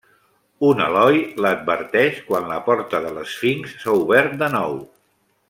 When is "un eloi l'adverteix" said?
0.69-2.17